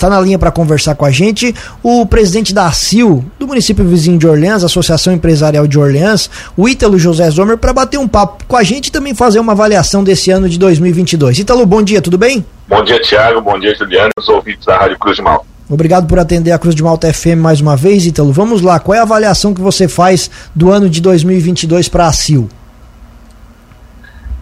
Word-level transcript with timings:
está 0.00 0.08
na 0.08 0.18
linha 0.18 0.38
para 0.38 0.50
conversar 0.50 0.94
com 0.94 1.04
a 1.04 1.10
gente 1.10 1.54
o 1.82 2.06
presidente 2.06 2.54
da 2.54 2.66
ACIL, 2.66 3.22
do 3.38 3.46
município 3.46 3.84
vizinho 3.84 4.18
de 4.18 4.26
Orleans, 4.26 4.64
Associação 4.64 5.12
Empresarial 5.12 5.66
de 5.66 5.78
Orleans, 5.78 6.30
o 6.56 6.66
Ítalo 6.66 6.98
José 6.98 7.28
Zomer, 7.30 7.58
para 7.58 7.74
bater 7.74 7.98
um 7.98 8.08
papo 8.08 8.42
com 8.48 8.56
a 8.56 8.62
gente 8.62 8.86
e 8.86 8.90
também 8.90 9.14
fazer 9.14 9.38
uma 9.38 9.52
avaliação 9.52 10.02
desse 10.02 10.30
ano 10.30 10.48
de 10.48 10.58
2022. 10.58 11.40
Ítalo, 11.40 11.66
bom 11.66 11.82
dia, 11.82 12.00
tudo 12.00 12.16
bem? 12.16 12.44
Bom 12.66 12.82
dia, 12.82 12.98
Tiago. 13.00 13.42
Bom 13.42 13.58
dia, 13.58 13.74
Juliano, 13.74 14.10
os 14.18 14.28
ouvintes 14.30 14.64
da 14.64 14.78
Rádio 14.78 14.98
Cruz 14.98 15.16
de 15.16 15.22
Malta. 15.22 15.44
Obrigado 15.68 16.06
por 16.06 16.18
atender 16.18 16.52
a 16.52 16.58
Cruz 16.58 16.74
de 16.74 16.82
Malta 16.82 17.12
FM 17.12 17.36
mais 17.36 17.60
uma 17.60 17.76
vez, 17.76 18.06
Ítalo. 18.06 18.32
Vamos 18.32 18.62
lá, 18.62 18.80
qual 18.80 18.94
é 18.94 19.00
a 19.00 19.02
avaliação 19.02 19.52
que 19.52 19.60
você 19.60 19.86
faz 19.86 20.30
do 20.54 20.72
ano 20.72 20.88
de 20.88 21.02
2022 21.02 21.90
para 21.90 22.06
a 22.06 22.12
CIL? 22.12 22.48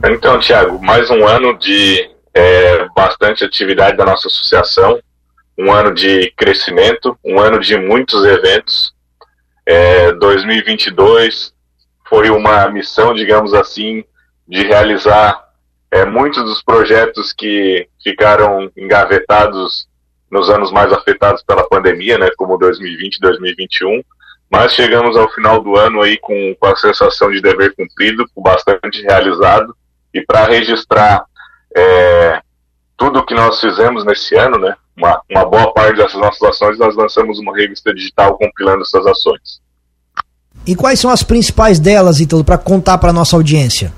Então, 0.04 0.38
Tiago, 0.38 0.80
mais 0.80 1.10
um 1.10 1.26
ano 1.26 1.58
de 1.58 2.08
é, 2.32 2.86
bastante 2.94 3.44
atividade 3.44 3.96
da 3.96 4.04
nossa 4.04 4.28
associação, 4.28 5.00
um 5.58 5.72
ano 5.72 5.92
de 5.92 6.30
crescimento, 6.36 7.18
um 7.24 7.40
ano 7.40 7.58
de 7.58 7.76
muitos 7.76 8.24
eventos. 8.24 8.94
É, 9.66 10.12
2022 10.12 11.52
foi 12.08 12.30
uma 12.30 12.68
missão, 12.68 13.12
digamos 13.12 13.52
assim, 13.52 14.04
de 14.46 14.62
realizar 14.62 15.48
é, 15.90 16.04
muitos 16.04 16.42
dos 16.44 16.62
projetos 16.62 17.32
que 17.32 17.88
ficaram 18.02 18.70
engavetados 18.76 19.88
nos 20.30 20.48
anos 20.48 20.70
mais 20.70 20.92
afetados 20.92 21.42
pela 21.42 21.68
pandemia, 21.68 22.18
né, 22.18 22.28
como 22.36 22.58
2020 22.58 23.16
e 23.16 23.20
2021, 23.20 24.02
mas 24.50 24.72
chegamos 24.74 25.16
ao 25.16 25.30
final 25.32 25.62
do 25.62 25.76
ano 25.76 26.02
aí 26.02 26.18
com, 26.18 26.54
com 26.58 26.66
a 26.66 26.76
sensação 26.76 27.30
de 27.30 27.40
dever 27.40 27.74
cumprido, 27.74 28.26
com 28.34 28.42
bastante 28.42 29.02
realizado, 29.02 29.74
e 30.12 30.22
para 30.22 30.44
registrar 30.44 31.24
é, 31.76 32.40
tudo 32.96 33.18
o 33.18 33.26
que 33.26 33.34
nós 33.34 33.60
fizemos 33.60 34.04
nesse 34.04 34.34
ano, 34.34 34.58
né, 34.58 34.74
uma, 34.98 35.22
uma 35.30 35.44
boa 35.44 35.72
parte 35.72 35.96
dessas 35.96 36.20
nossas 36.20 36.42
ações, 36.42 36.78
nós 36.78 36.94
lançamos 36.96 37.38
uma 37.38 37.56
revista 37.56 37.94
digital 37.94 38.36
compilando 38.36 38.82
essas 38.82 39.06
ações. 39.06 39.60
E 40.66 40.74
quais 40.74 40.98
são 40.98 41.10
as 41.10 41.22
principais 41.22 41.78
delas, 41.78 42.20
Ítalo, 42.20 42.44
para 42.44 42.58
contar 42.58 42.98
para 42.98 43.10
a 43.10 43.12
nossa 43.12 43.36
audiência? 43.36 43.92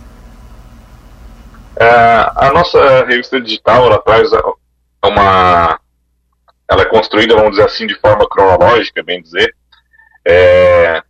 É, 1.76 1.86
a 2.36 2.52
nossa 2.52 3.04
revista 3.06 3.40
digital, 3.40 3.86
ela 3.86 3.98
traz 3.98 4.30
uma... 5.02 5.80
Ela 6.70 6.82
é 6.82 6.84
construída, 6.84 7.34
vamos 7.34 7.52
dizer 7.52 7.64
assim, 7.64 7.86
de 7.86 7.98
forma 7.98 8.28
cronológica, 8.28 9.02
bem 9.02 9.20
dizer. 9.20 9.52
É, 10.24 11.02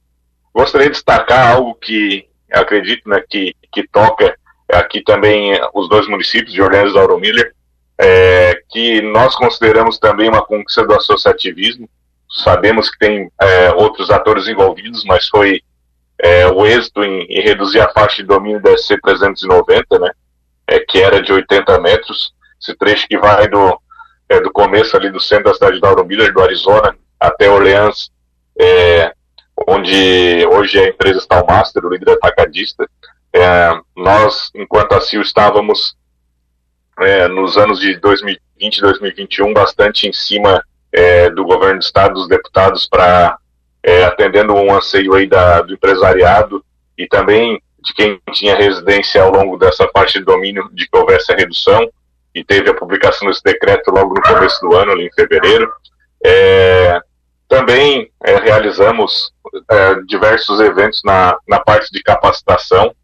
gostaria 0.55 0.87
de 0.87 0.93
destacar 0.93 1.55
algo 1.55 1.75
que 1.75 2.27
acredito 2.51 3.09
né, 3.09 3.23
que, 3.29 3.55
que 3.73 3.87
toca 3.89 4.35
aqui 4.73 5.03
também 5.03 5.61
os 5.75 5.89
dois 5.89 6.09
municípios 6.09 6.53
de 6.53 6.63
Orleans 6.63 6.93
e 6.93 6.95
Lauro 6.95 7.19
Miller, 7.19 7.53
é, 8.01 8.60
que 8.71 9.03
nós 9.03 9.35
consideramos 9.35 9.99
também 9.99 10.29
uma 10.29 10.45
conquista 10.45 10.87
do 10.87 10.95
associativismo. 10.95 11.89
Sabemos 12.45 12.91
que 12.91 12.99
tem 12.99 13.31
é, 13.41 13.73
outros 13.73 14.11
atores 14.11 14.47
envolvidos, 14.47 15.05
mas 15.05 15.29
foi 15.29 15.61
é, 16.19 16.47
o 16.47 16.65
êxito 16.65 17.03
em, 17.03 17.23
em, 17.25 17.41
reduzir 17.41 17.81
a 17.81 17.93
faixa 17.93 18.17
de 18.17 18.29
domínio 18.29 18.63
da 18.63 18.73
SC390, 18.73 20.01
né, 20.01 20.11
é, 20.69 20.79
que 20.81 21.03
era 21.03 21.21
de 21.21 21.33
80 21.33 21.81
metros, 21.81 22.33
esse 22.61 22.75
trecho 22.77 23.09
que 23.09 23.19
vai 23.19 23.49
do, 23.49 23.81
é, 24.29 24.41
do 24.41 24.53
começo 24.53 24.97
ali 24.97 25.11
do 25.11 25.19
centro 25.19 25.45
da 25.45 25.55
cidade 25.55 25.77
de 25.77 25.81
Lauro 25.83 26.05
do 26.05 26.41
Arizona, 26.41 26.95
até 27.19 27.51
Orleans, 27.51 28.11
é, 28.59 29.13
onde 29.67 30.47
hoje 30.47 30.79
a 30.79 30.89
empresa 30.89 31.19
está 31.19 31.43
o 31.43 31.47
Master, 31.47 31.85
o 31.85 31.91
líder 31.91 32.13
atacadista, 32.13 32.89
é, 33.33 33.81
nós, 33.97 34.51
enquanto 34.55 34.93
a 34.93 35.01
CIO, 35.01 35.23
estávamos 35.23 35.97
é, 37.01 37.29
nos 37.29 37.57
anos 37.57 37.81
de 37.81 37.91
2020 38.61 38.77
e 38.77 38.81
2021 38.83 39.55
bastante 39.55 40.07
em 40.07 40.13
cima 40.13 40.63
é, 40.93 41.31
do 41.31 41.45
governo 41.45 41.79
do 41.79 41.83
estado, 41.83 42.15
dos 42.15 42.29
deputados, 42.29 42.87
para 42.87 43.37
é, 43.83 44.05
atendendo 44.05 44.55
um 44.55 44.75
anseio 44.75 45.15
aí 45.15 45.27
da, 45.27 45.63
do 45.63 45.73
empresariado 45.73 46.65
e 46.99 47.07
também 47.07 47.61
de 47.83 47.95
quem 47.95 48.21
tinha 48.33 48.55
residência 48.55 49.23
ao 49.23 49.33
longo 49.33 49.57
dessa 49.57 49.89
parte 49.89 50.19
de 50.19 50.25
domínio 50.25 50.69
de 50.73 50.87
que 50.87 50.97
houvesse 50.97 51.33
a 51.33 51.37
redução 51.37 51.89
e 52.35 52.45
teve 52.45 52.71
a 52.71 52.75
publicação 52.75 53.27
desse 53.29 53.43
decreto 53.43 53.91
logo 53.91 54.15
no 54.15 54.23
começo 54.23 54.61
do 54.61 54.77
ano, 54.77 54.93
ali 54.93 55.07
em 55.07 55.13
fevereiro. 55.13 55.73
É, 56.25 57.01
também 57.49 58.11
é, 58.23 58.37
realizamos 58.37 59.33
é, 59.71 59.95
diversos 60.07 60.61
eventos 60.61 61.01
na, 61.03 61.37
na 61.49 61.59
parte 61.59 61.91
de 61.91 62.03
capacitação, 62.03 62.95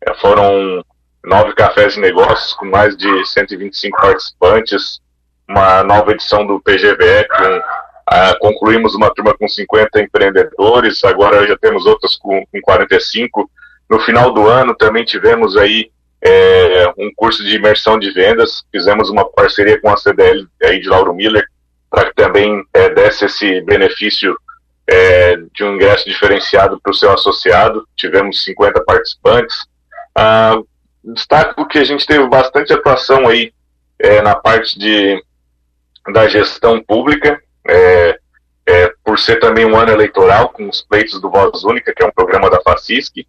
é, 0.00 0.14
foram 0.14 0.84
nove 1.26 1.52
cafés 1.54 1.94
de 1.94 2.00
negócios 2.00 2.54
com 2.54 2.66
mais 2.66 2.96
de 2.96 3.26
125 3.26 4.00
participantes, 4.00 5.00
uma 5.48 5.82
nova 5.82 6.12
edição 6.12 6.46
do 6.46 6.60
PGBE, 6.60 7.26
com, 7.28 7.58
uh, 7.58 8.38
concluímos 8.40 8.94
uma 8.94 9.12
turma 9.12 9.36
com 9.36 9.48
50 9.48 10.00
empreendedores, 10.00 11.02
agora 11.04 11.46
já 11.46 11.58
temos 11.58 11.84
outras 11.84 12.16
com, 12.16 12.46
com 12.46 12.60
45. 12.60 13.50
No 13.90 13.98
final 14.00 14.32
do 14.32 14.46
ano 14.46 14.74
também 14.74 15.04
tivemos 15.04 15.56
aí 15.56 15.90
é, 16.22 16.92
um 16.96 17.10
curso 17.14 17.44
de 17.44 17.56
imersão 17.56 17.98
de 17.98 18.10
vendas, 18.10 18.64
fizemos 18.72 19.10
uma 19.10 19.24
parceria 19.24 19.80
com 19.80 19.90
a 19.90 19.96
CDL 19.96 20.46
aí 20.62 20.80
de 20.80 20.88
Lauro 20.88 21.14
Miller, 21.14 21.44
para 21.90 22.06
que 22.06 22.14
também 22.14 22.64
é, 22.72 22.88
desse 22.90 23.26
esse 23.26 23.60
benefício 23.62 24.36
é, 24.88 25.36
de 25.54 25.64
um 25.64 25.74
ingresso 25.74 26.04
diferenciado 26.08 26.80
para 26.80 26.90
o 26.90 26.94
seu 26.94 27.12
associado. 27.12 27.86
Tivemos 27.96 28.42
50 28.44 28.82
participantes. 28.84 29.56
Ah, 30.16 30.58
destaco 31.14 31.66
que 31.66 31.78
a 31.78 31.84
gente 31.84 32.06
teve 32.06 32.26
bastante 32.28 32.72
atuação 32.72 33.28
aí 33.28 33.52
é, 33.98 34.20
na 34.22 34.34
parte 34.34 34.78
de, 34.78 35.22
da 36.12 36.28
gestão 36.28 36.82
pública, 36.82 37.40
é, 37.66 38.18
é, 38.66 38.92
por 39.04 39.18
ser 39.18 39.38
também 39.38 39.64
um 39.64 39.76
ano 39.76 39.92
eleitoral, 39.92 40.48
com 40.48 40.68
os 40.68 40.82
pleitos 40.82 41.20
do 41.20 41.30
Voz 41.30 41.62
Única, 41.64 41.94
que 41.94 42.02
é 42.02 42.06
um 42.06 42.12
programa 42.12 42.50
da 42.50 42.60
FACISC, 42.60 43.26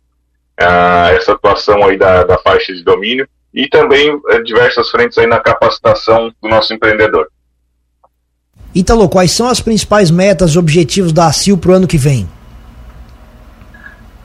ah, 0.60 1.12
essa 1.12 1.34
atuação 1.34 1.86
aí 1.86 1.98
da, 1.98 2.24
da 2.24 2.38
faixa 2.40 2.74
de 2.74 2.84
domínio, 2.84 3.28
e 3.54 3.68
também 3.68 4.20
é, 4.30 4.42
diversas 4.42 4.90
frentes 4.90 5.18
aí 5.18 5.28
na 5.28 5.40
capacitação 5.40 6.34
do 6.42 6.50
nosso 6.50 6.74
empreendedor. 6.74 7.28
Ítalo, 8.74 9.08
quais 9.08 9.32
são 9.32 9.48
as 9.48 9.62
principais 9.62 10.12
metas 10.12 10.52
e 10.52 10.60
objetivos 10.60 11.14
da 11.14 11.28
ACIL 11.28 11.58
para 11.58 11.72
o 11.72 11.74
ano 11.76 11.88
que 11.88 11.98
vem? 11.98 12.28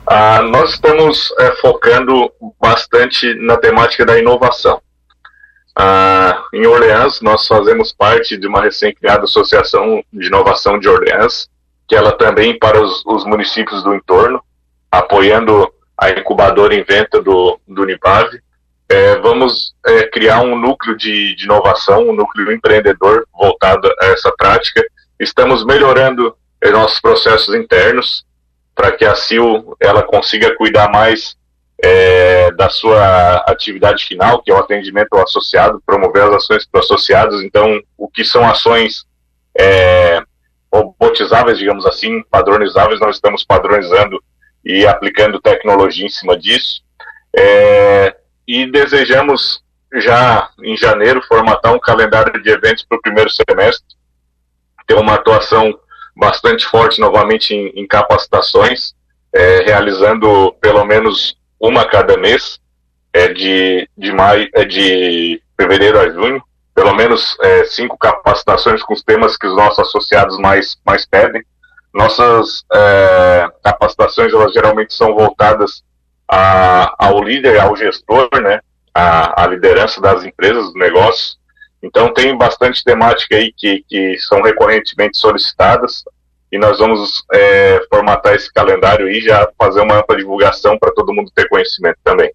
Ah, 0.05 0.41
nós 0.41 0.71
estamos 0.71 1.33
é, 1.39 1.51
focando 1.55 2.31
bastante 2.59 3.33
na 3.35 3.57
temática 3.57 4.05
da 4.05 4.19
inovação. 4.19 4.81
Ah, 5.75 6.43
em 6.53 6.65
Orleans, 6.67 7.21
nós 7.21 7.47
fazemos 7.47 7.93
parte 7.93 8.37
de 8.37 8.45
uma 8.45 8.61
recém-criada 8.61 9.23
Associação 9.23 10.03
de 10.11 10.27
Inovação 10.27 10.77
de 10.77 10.89
Orleans, 10.89 11.49
que 11.87 11.95
ela 11.95 12.11
também 12.11 12.57
para 12.59 12.81
os, 12.81 13.03
os 13.05 13.25
municípios 13.25 13.81
do 13.83 13.93
entorno, 13.93 14.43
apoiando 14.91 15.71
a 15.97 16.09
incubadora 16.11 16.75
Inventa 16.75 17.21
do, 17.21 17.59
do. 17.67 17.85
É, 18.89 19.17
vamos 19.19 19.73
é, 19.85 20.03
criar 20.03 20.41
um 20.41 20.59
núcleo 20.59 20.97
de, 20.97 21.33
de 21.35 21.45
inovação, 21.45 22.09
um 22.09 22.13
núcleo 22.13 22.51
empreendedor 22.51 23.25
voltado 23.33 23.89
a 24.01 24.07
essa 24.07 24.31
prática. 24.37 24.83
Estamos 25.19 25.65
melhorando 25.65 26.35
nossos 26.71 26.99
processos 27.01 27.55
internos, 27.55 28.25
para 28.75 28.91
que 28.91 29.05
a 29.05 29.15
CIL 29.15 29.75
ela 29.79 30.03
consiga 30.03 30.55
cuidar 30.55 30.91
mais 30.91 31.35
é, 31.83 32.51
da 32.51 32.69
sua 32.69 33.37
atividade 33.47 34.05
final, 34.05 34.41
que 34.41 34.51
é 34.51 34.53
o 34.53 34.59
atendimento 34.59 35.13
ao 35.13 35.23
associado, 35.23 35.81
promover 35.85 36.23
as 36.23 36.35
ações 36.35 36.65
para 36.65 36.79
associados. 36.81 37.43
Então, 37.43 37.79
o 37.97 38.07
que 38.07 38.23
são 38.23 38.47
ações 38.47 39.05
é, 39.57 40.21
robotizáveis, 40.73 41.57
digamos 41.57 41.85
assim, 41.85 42.23
padronizáveis, 42.31 42.99
nós 42.99 43.15
estamos 43.15 43.43
padronizando 43.43 44.23
e 44.63 44.87
aplicando 44.87 45.41
tecnologia 45.41 46.05
em 46.05 46.09
cima 46.09 46.37
disso. 46.37 46.81
É, 47.35 48.15
e 48.47 48.69
desejamos 48.71 49.61
já 49.95 50.49
em 50.63 50.75
janeiro 50.75 51.21
formatar 51.27 51.73
um 51.73 51.79
calendário 51.79 52.41
de 52.41 52.49
eventos 52.49 52.83
para 52.83 52.97
o 52.97 53.01
primeiro 53.01 53.29
semestre, 53.29 53.85
ter 54.87 54.95
uma 54.95 55.15
atuação 55.15 55.77
bastante 56.15 56.65
forte 56.65 56.99
novamente 56.99 57.53
em, 57.53 57.67
em 57.75 57.87
capacitações, 57.87 58.93
é, 59.33 59.63
realizando 59.65 60.53
pelo 60.61 60.85
menos 60.85 61.35
uma 61.59 61.85
cada 61.85 62.17
mês, 62.17 62.59
é, 63.13 63.27
de, 63.27 63.87
de, 63.97 64.11
maio, 64.11 64.49
é, 64.53 64.65
de 64.65 65.41
fevereiro 65.59 65.99
a 65.99 66.09
junho, 66.09 66.43
pelo 66.73 66.93
menos 66.95 67.37
é, 67.41 67.65
cinco 67.65 67.97
capacitações 67.97 68.81
com 68.83 68.93
os 68.93 69.03
temas 69.03 69.37
que 69.37 69.47
os 69.47 69.55
nossos 69.55 69.79
associados 69.79 70.37
mais, 70.39 70.75
mais 70.85 71.05
pedem. 71.05 71.43
Nossas 71.93 72.63
é, 72.73 73.47
capacitações, 73.63 74.33
elas 74.33 74.51
geralmente 74.51 74.93
são 74.93 75.13
voltadas 75.13 75.83
a, 76.27 76.93
ao 76.97 77.23
líder, 77.23 77.59
ao 77.59 77.75
gestor, 77.75 78.29
né, 78.41 78.59
a, 78.93 79.43
a 79.43 79.47
liderança 79.47 80.01
das 80.01 80.23
empresas, 80.23 80.65
dos 80.65 80.75
negócios, 80.75 81.37
então 81.83 82.13
tem 82.13 82.35
bastante 82.37 82.81
temática 82.83 83.35
aí 83.35 83.53
que, 83.55 83.83
que 83.89 84.17
são 84.19 84.41
recorrentemente 84.41 85.17
solicitadas 85.17 86.03
e 86.49 86.57
nós 86.57 86.79
vamos 86.79 87.23
é, 87.33 87.81
formatar 87.89 88.33
esse 88.35 88.51
calendário 88.53 89.09
e 89.09 89.19
já 89.19 89.47
fazer 89.57 89.81
uma 89.81 89.99
ampla 89.99 90.15
divulgação 90.15 90.77
para 90.79 90.93
todo 90.93 91.13
mundo 91.13 91.29
ter 91.35 91.49
conhecimento 91.49 91.97
também. 92.03 92.31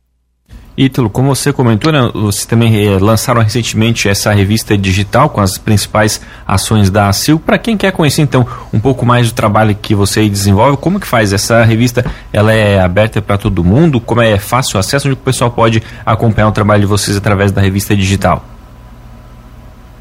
Ítalo, 0.77 1.11
como 1.11 1.35
você 1.35 1.53
comentou, 1.53 1.91
né, 1.91 2.09
você 2.15 2.47
também 2.47 2.87
eh, 2.87 2.99
lançaram 3.01 3.43
recentemente 3.43 4.09
essa 4.09 4.33
revista 4.33 4.79
digital 4.79 5.29
com 5.29 5.41
as 5.41 5.59
principais 5.59 6.21
ações 6.47 6.89
da 6.89 7.09
ACIL. 7.09 7.41
Para 7.41 7.59
quem 7.59 7.77
quer 7.77 7.91
conhecer 7.91 8.23
então 8.23 8.47
um 8.73 8.79
pouco 8.79 9.05
mais 9.05 9.29
do 9.29 9.35
trabalho 9.35 9.75
que 9.75 9.93
você 9.93 10.29
desenvolve, 10.29 10.77
como 10.77 11.01
que 11.01 11.07
faz? 11.07 11.33
Essa 11.33 11.65
revista 11.65 12.07
ela 12.33 12.53
é 12.53 12.81
aberta 12.81 13.21
para 13.21 13.37
todo 13.37 13.65
mundo? 13.65 14.01
Como 14.01 14.21
é 14.21 14.39
fácil 14.39 14.77
o 14.77 14.79
acesso? 14.79 15.09
Onde 15.09 15.15
o 15.15 15.17
pessoal 15.17 15.51
pode 15.51 15.83
acompanhar 16.07 16.47
o 16.47 16.53
trabalho 16.53 16.83
de 16.83 16.87
vocês 16.87 17.17
através 17.17 17.51
da 17.51 17.61
revista 17.61 17.97
digital? 17.97 18.58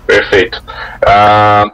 Perfeito. 0.07 0.63
A 1.05 1.69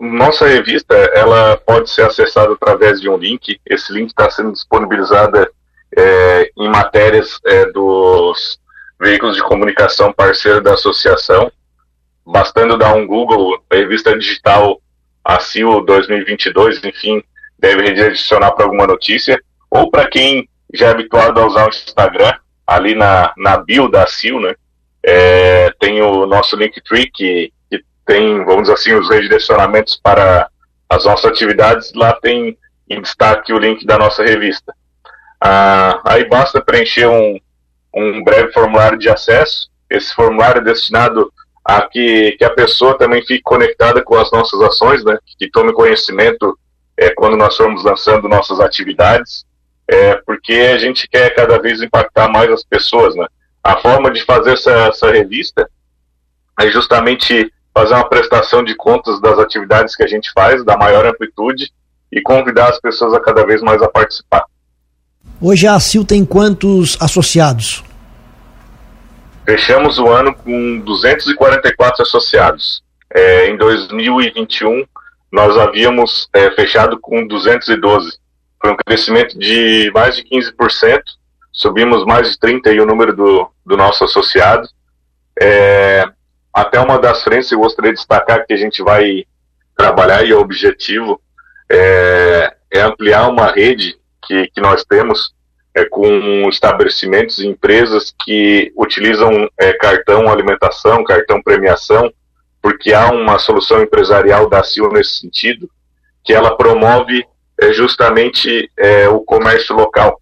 nossa 0.00 0.46
revista 0.48 0.94
ela 1.14 1.56
pode 1.56 1.88
ser 1.88 2.02
acessada 2.02 2.52
através 2.52 3.00
de 3.00 3.08
um 3.08 3.16
link. 3.16 3.60
Esse 3.64 3.92
link 3.92 4.08
está 4.08 4.28
sendo 4.28 4.52
disponibilizado 4.52 5.48
é, 5.96 6.50
em 6.58 6.68
matérias 6.68 7.38
é, 7.46 7.66
dos 7.70 8.58
veículos 9.00 9.36
de 9.36 9.42
comunicação 9.42 10.12
parceiro 10.12 10.60
da 10.60 10.74
associação. 10.74 11.50
Bastando 12.26 12.76
dar 12.76 12.94
um 12.94 13.06
Google, 13.06 13.62
revista 13.72 14.16
digital 14.18 14.80
ACIL 15.24 15.84
2022, 15.84 16.82
enfim, 16.84 17.22
deve 17.58 17.82
redirecionar 17.82 18.54
para 18.54 18.64
alguma 18.64 18.88
notícia. 18.88 19.40
Ou 19.70 19.88
para 19.88 20.08
quem 20.08 20.48
já 20.74 20.88
é 20.88 20.90
habituado 20.90 21.40
a 21.40 21.46
usar 21.46 21.66
o 21.66 21.68
Instagram, 21.68 22.32
ali 22.66 22.94
na, 22.94 23.32
na 23.36 23.56
bio 23.56 23.88
da 23.88 24.02
ACIL, 24.02 24.40
né, 24.40 24.54
é, 25.02 25.70
tem 25.78 26.02
o 26.02 26.26
nosso 26.26 26.56
Linktree, 26.56 27.10
que 27.10 27.52
tem, 28.08 28.42
vamos 28.42 28.62
dizer 28.62 28.72
assim, 28.72 28.94
os 28.94 29.10
redirecionamentos 29.10 30.00
para 30.02 30.48
as 30.88 31.04
nossas 31.04 31.26
atividades. 31.26 31.92
Lá 31.94 32.14
tem 32.14 32.56
em 32.88 33.02
destaque 33.02 33.52
o 33.52 33.58
link 33.58 33.84
da 33.84 33.98
nossa 33.98 34.24
revista. 34.24 34.74
Ah, 35.38 36.00
aí 36.06 36.24
basta 36.26 36.58
preencher 36.58 37.06
um, 37.06 37.38
um 37.94 38.24
breve 38.24 38.50
formulário 38.50 38.98
de 38.98 39.10
acesso. 39.10 39.68
Esse 39.90 40.14
formulário 40.14 40.62
é 40.62 40.64
destinado 40.64 41.30
a 41.62 41.82
que, 41.82 42.32
que 42.38 42.44
a 42.44 42.50
pessoa 42.50 42.96
também 42.96 43.20
fique 43.20 43.42
conectada 43.42 44.02
com 44.02 44.14
as 44.14 44.32
nossas 44.32 44.58
ações, 44.62 45.04
né? 45.04 45.18
que 45.38 45.50
tome 45.50 45.74
conhecimento 45.74 46.58
é, 46.96 47.10
quando 47.10 47.36
nós 47.36 47.58
formos 47.58 47.84
lançando 47.84 48.26
nossas 48.26 48.58
atividades, 48.58 49.44
é, 49.86 50.14
porque 50.24 50.54
a 50.54 50.78
gente 50.78 51.06
quer 51.06 51.34
cada 51.34 51.60
vez 51.60 51.82
impactar 51.82 52.26
mais 52.28 52.50
as 52.50 52.64
pessoas. 52.64 53.14
Né? 53.14 53.26
A 53.62 53.76
forma 53.76 54.10
de 54.10 54.24
fazer 54.24 54.54
essa, 54.54 54.72
essa 54.88 55.10
revista 55.10 55.68
é 56.58 56.70
justamente 56.70 57.52
fazer 57.74 57.94
uma 57.94 58.08
prestação 58.08 58.64
de 58.64 58.74
contas 58.74 59.20
das 59.20 59.38
atividades 59.38 59.94
que 59.94 60.02
a 60.02 60.06
gente 60.06 60.30
faz, 60.32 60.64
da 60.64 60.76
maior 60.76 61.06
amplitude, 61.06 61.72
e 62.10 62.20
convidar 62.20 62.70
as 62.70 62.80
pessoas 62.80 63.14
a 63.14 63.20
cada 63.20 63.44
vez 63.44 63.62
mais 63.62 63.82
a 63.82 63.88
participar. 63.88 64.44
Hoje 65.40 65.66
a 65.66 65.78
CIL 65.78 66.04
tem 66.04 66.24
quantos 66.24 66.96
associados? 67.00 67.84
Fechamos 69.44 69.98
o 69.98 70.08
ano 70.08 70.34
com 70.34 70.80
244 70.80 72.02
associados. 72.02 72.82
É, 73.14 73.48
em 73.48 73.56
2021, 73.56 74.84
nós 75.30 75.56
havíamos 75.56 76.28
é, 76.34 76.50
fechado 76.50 76.98
com 76.98 77.26
212. 77.26 78.18
Foi 78.60 78.72
um 78.72 78.76
crescimento 78.76 79.38
de 79.38 79.90
mais 79.94 80.16
de 80.16 80.24
15%. 80.24 81.00
Subimos 81.52 82.04
mais 82.04 82.30
de 82.30 82.38
30 82.38 82.72
e 82.72 82.80
o 82.80 82.86
número 82.86 83.14
do, 83.14 83.50
do 83.64 83.76
nosso 83.76 84.04
associado. 84.04 84.68
É, 85.40 86.04
até 86.60 86.80
uma 86.80 86.98
das 86.98 87.22
frentes 87.22 87.52
eu 87.52 87.60
gostaria 87.60 87.92
de 87.92 87.98
destacar 87.98 88.46
que 88.46 88.52
a 88.52 88.56
gente 88.56 88.82
vai 88.82 89.24
trabalhar 89.76 90.24
e 90.24 90.32
o 90.32 90.40
objetivo 90.40 91.20
é, 91.70 92.54
é 92.70 92.80
ampliar 92.80 93.28
uma 93.28 93.46
rede 93.46 93.96
que, 94.26 94.48
que 94.48 94.60
nós 94.60 94.84
temos 94.84 95.32
é, 95.74 95.84
com 95.84 96.48
estabelecimentos 96.48 97.38
e 97.38 97.46
empresas 97.46 98.12
que 98.24 98.72
utilizam 98.76 99.48
é, 99.58 99.72
cartão 99.74 100.28
alimentação, 100.28 101.04
cartão 101.04 101.42
premiação, 101.42 102.12
porque 102.60 102.92
há 102.92 103.10
uma 103.12 103.38
solução 103.38 103.82
empresarial 103.82 104.48
da 104.48 104.64
CIL 104.64 104.90
nesse 104.90 105.20
sentido, 105.20 105.70
que 106.24 106.34
ela 106.34 106.56
promove 106.56 107.24
é, 107.60 107.72
justamente 107.72 108.70
é, 108.76 109.08
o 109.08 109.20
comércio 109.20 109.74
local. 109.76 110.20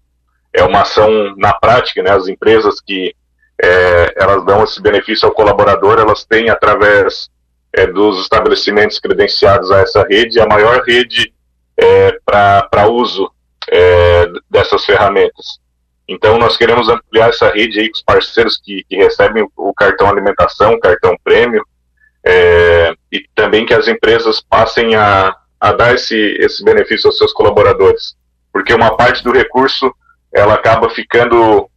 É 0.53 0.63
uma 0.63 0.83
ação 0.83 1.35
na 1.37 1.55
prática, 1.55 2.03
né, 2.03 2.11
as 2.11 2.29
empresas 2.29 2.81
que 2.81 3.15
é, 3.63 4.15
elas 4.17 4.45
dão 4.45 4.65
esse 4.65 4.81
benefício 4.81 5.27
ao 5.27 5.35
colaborador, 5.35 5.99
elas 5.99 6.25
têm 6.25 6.51
através 6.51 7.29
é, 7.73 7.87
dos 7.87 8.23
estabelecimentos 8.23 8.99
credenciados 8.99 9.71
a 9.71 9.81
essa 9.81 10.03
rede, 10.09 10.41
a 10.41 10.47
maior 10.47 10.83
rede 10.83 11.33
para 12.25 12.89
uso 12.89 13.31
é, 13.71 14.27
dessas 14.51 14.85
ferramentas. 14.85 15.59
Então, 16.09 16.39
nós 16.39 16.57
queremos 16.57 16.89
ampliar 16.89 17.31
essa 17.31 17.51
rede 17.51 17.81
aí 17.81 17.91
com 17.91 17.97
os 17.97 18.03
parceiros 18.03 18.61
que, 18.63 18.85
que 18.89 18.97
recebem 18.97 19.47
o, 19.57 19.75
cartão 19.75 20.09
alimentação, 20.09 20.79
cartão 20.79 21.17
prêmio, 21.23 21.65
é, 22.25 22.95
e 23.11 23.25
também 23.35 23.67
que 23.67 23.75
as 23.75 23.89
empresas 23.89 24.41
passem 24.41 24.95
a, 24.95 25.35
a 25.61 25.73
dar 25.73 25.95
esse, 25.95 26.17
esse 26.39 26.65
benefício 26.65 27.09
aos 27.09 27.19
seus 27.19 27.33
colaboradores. 27.33 28.17
Porque 28.53 28.73
uma 28.73 28.97
parte 28.97 29.23
do 29.23 29.33
recurso 29.33 29.93
ela 30.33 30.55
acaba 30.55 30.89
ficando 30.91 31.69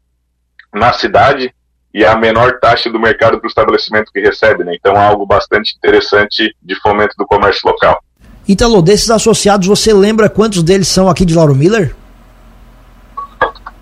na 0.73 0.93
cidade 0.93 1.53
e 1.93 2.05
a 2.05 2.15
menor 2.15 2.59
taxa 2.59 2.89
do 2.89 2.99
mercado 2.99 3.39
para 3.39 3.47
o 3.47 3.49
estabelecimento 3.49 4.11
que 4.11 4.19
recebe. 4.19 4.63
Né? 4.63 4.75
Então, 4.75 4.93
é 4.93 5.05
algo 5.05 5.25
bastante 5.25 5.75
interessante 5.75 6.55
de 6.61 6.75
fomento 6.81 7.15
do 7.17 7.25
comércio 7.25 7.67
local. 7.67 8.03
Italo, 8.47 8.81
desses 8.81 9.09
associados, 9.09 9.67
você 9.67 9.93
lembra 9.93 10.29
quantos 10.29 10.63
deles 10.63 10.87
são 10.87 11.09
aqui 11.09 11.25
de 11.25 11.35
Lauro 11.35 11.55
Miller? 11.55 11.95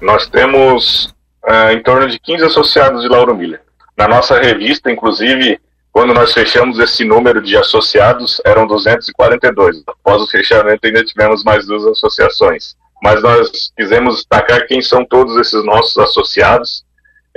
Nós 0.01 0.27
temos 0.27 1.13
uh, 1.48 1.71
em 1.71 1.81
torno 1.81 2.07
de 2.07 2.19
15 2.19 2.45
associados 2.45 3.01
de 3.01 3.07
Lauro 3.07 3.36
Miller. 3.36 3.62
Na 3.98 4.07
nossa 4.07 4.39
revista, 4.39 4.92
inclusive, 4.92 5.59
quando 5.92 6.13
nós 6.13 6.33
fechamos 6.33 6.77
esse 6.77 7.04
número 7.04 7.42
de 7.42 7.57
associados, 7.57 8.39
eram 8.45 8.68
242. 8.68 9.81
Após 9.88 10.21
o 10.21 10.27
fechamento, 10.27 10.86
ainda 10.86 11.04
tivemos 11.04 11.44
mais 11.44 11.65
duas 11.65 11.83
associações. 11.86 12.75
Mas 13.01 13.24
nós 13.24 13.71
quisemos 13.75 14.18
destacar 14.18 14.68
quem 14.68 14.81
são 14.81 15.04
todos 15.04 15.36
esses 15.38 15.63
nossos 15.65 15.98
associados. 15.98 16.83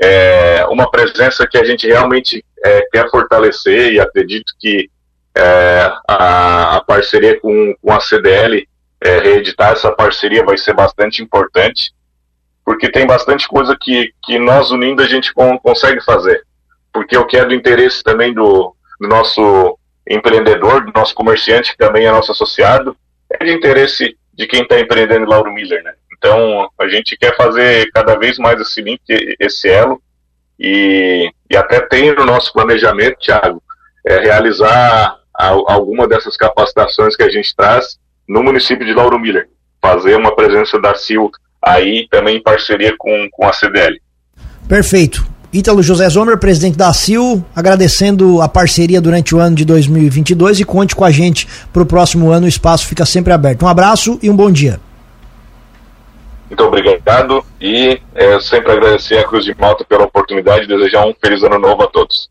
É 0.02 0.64
uma 0.66 0.90
presença 0.90 1.46
que 1.46 1.58
a 1.58 1.64
gente 1.64 1.86
realmente 1.86 2.44
é, 2.64 2.82
quer 2.90 3.10
fortalecer 3.10 3.92
e 3.92 4.00
acredito 4.00 4.52
que 4.58 4.90
é, 5.36 5.92
a, 6.08 6.76
a, 6.76 6.80
parceria 6.84 7.38
com, 7.40 7.74
com 7.80 7.92
a 7.92 8.00
CDL, 8.00 8.66
é, 9.00 9.18
reeditar 9.18 9.72
essa 9.72 9.92
parceria 9.92 10.44
vai 10.44 10.56
ser 10.56 10.74
bastante 10.74 11.22
importante, 11.22 11.92
porque 12.64 12.90
tem 12.90 13.06
bastante 13.06 13.46
coisa 13.48 13.76
que, 13.80 14.12
que 14.24 14.38
nós 14.38 14.70
unindo 14.70 15.02
a 15.02 15.06
gente 15.06 15.32
com, 15.32 15.58
consegue 15.58 16.02
fazer. 16.02 16.42
Porque 16.92 17.16
o 17.16 17.26
que 17.26 17.36
é 17.36 17.44
do 17.44 17.54
interesse 17.54 18.02
também 18.02 18.32
do, 18.34 18.74
do 19.00 19.08
nosso 19.08 19.78
empreendedor, 20.08 20.84
do 20.84 20.92
nosso 20.92 21.14
comerciante, 21.14 21.72
que 21.72 21.78
também 21.78 22.06
é 22.06 22.10
nosso 22.10 22.32
associado, 22.32 22.96
é 23.30 23.44
de 23.44 23.52
interesse 23.52 24.16
de 24.34 24.46
quem 24.46 24.62
está 24.62 24.78
empreendendo 24.80 25.28
Lauro 25.28 25.52
Miller, 25.52 25.82
né? 25.84 25.94
Então, 26.20 26.68
a 26.78 26.86
gente 26.86 27.16
quer 27.16 27.34
fazer 27.34 27.90
cada 27.92 28.14
vez 28.14 28.38
mais 28.38 28.60
esse 28.60 28.82
link, 28.82 29.00
esse 29.40 29.66
elo, 29.66 30.00
e, 30.58 31.32
e 31.50 31.56
até 31.56 31.80
tem 31.80 32.14
no 32.14 32.26
nosso 32.26 32.52
planejamento, 32.52 33.18
Thiago, 33.18 33.62
é 34.06 34.18
realizar 34.18 35.16
alguma 35.34 36.06
dessas 36.06 36.36
capacitações 36.36 37.16
que 37.16 37.22
a 37.22 37.30
gente 37.30 37.56
traz 37.56 37.98
no 38.28 38.42
município 38.42 38.84
de 38.84 38.92
Lauro 38.92 39.18
Miller. 39.18 39.48
Fazer 39.80 40.14
uma 40.14 40.36
presença 40.36 40.78
da 40.78 40.94
CIL 40.94 41.30
aí 41.62 42.06
também 42.10 42.36
em 42.36 42.42
parceria 42.42 42.94
com, 42.98 43.28
com 43.32 43.46
a 43.46 43.52
CDL. 43.54 43.98
Perfeito. 44.68 45.26
Ítalo 45.50 45.82
José 45.82 46.08
Zomer, 46.10 46.38
presidente 46.38 46.76
da 46.76 46.92
CIL, 46.92 47.42
agradecendo 47.56 48.42
a 48.42 48.48
parceria 48.48 49.00
durante 49.00 49.34
o 49.34 49.38
ano 49.38 49.56
de 49.56 49.64
2022 49.64 50.60
e 50.60 50.64
conte 50.64 50.94
com 50.94 51.04
a 51.04 51.10
gente 51.10 51.48
para 51.72 51.82
o 51.82 51.86
próximo 51.86 52.30
ano, 52.30 52.44
o 52.44 52.48
espaço 52.48 52.86
fica 52.86 53.06
sempre 53.06 53.32
aberto. 53.32 53.64
Um 53.64 53.68
abraço 53.68 54.18
e 54.22 54.28
um 54.28 54.36
bom 54.36 54.50
dia. 54.50 54.78
Muito 56.50 56.64
obrigado 56.64 57.44
e 57.60 58.00
é, 58.12 58.40
sempre 58.40 58.72
agradecer 58.72 59.18
a 59.18 59.24
Cruz 59.24 59.44
de 59.44 59.54
Malta 59.56 59.84
pela 59.84 60.04
oportunidade 60.04 60.64
e 60.64 60.66
desejar 60.66 61.06
um 61.06 61.14
feliz 61.14 61.44
ano 61.44 61.60
novo 61.60 61.84
a 61.84 61.86
todos. 61.86 62.28